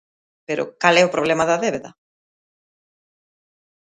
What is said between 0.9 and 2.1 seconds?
é o problema da débeda?